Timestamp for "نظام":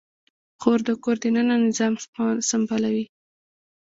1.67-1.93